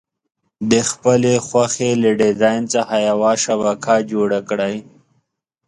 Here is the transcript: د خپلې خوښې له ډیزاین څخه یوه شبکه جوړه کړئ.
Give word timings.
د 0.71 0.73
خپلې 0.89 1.33
خوښې 1.47 1.89
له 2.03 2.09
ډیزاین 2.21 2.63
څخه 2.73 2.95
یوه 3.09 3.31
شبکه 3.43 3.95
جوړه 4.11 4.39
کړئ. 4.49 4.75